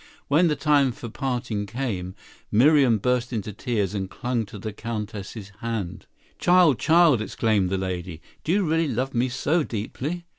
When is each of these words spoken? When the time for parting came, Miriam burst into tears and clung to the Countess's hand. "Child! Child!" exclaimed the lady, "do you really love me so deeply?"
When 0.29 0.47
the 0.47 0.55
time 0.55 0.93
for 0.93 1.09
parting 1.09 1.67
came, 1.67 2.15
Miriam 2.51 2.97
burst 2.97 3.31
into 3.31 3.53
tears 3.53 3.93
and 3.93 4.09
clung 4.09 4.47
to 4.47 4.57
the 4.57 4.73
Countess's 4.73 5.49
hand. 5.59 6.07
"Child! 6.39 6.79
Child!" 6.79 7.21
exclaimed 7.21 7.69
the 7.69 7.77
lady, 7.77 8.19
"do 8.43 8.51
you 8.51 8.63
really 8.63 8.87
love 8.87 9.13
me 9.13 9.29
so 9.29 9.61
deeply?" 9.61 10.25